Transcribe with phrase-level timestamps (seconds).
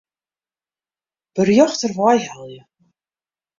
[1.35, 2.61] Berjocht dêrwei helje.